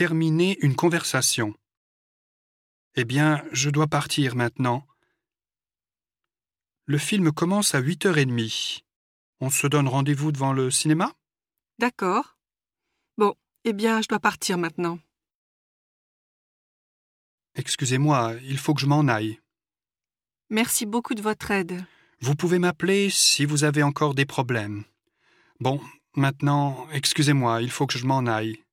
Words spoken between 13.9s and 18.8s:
je dois partir maintenant. Excusez-moi, il faut que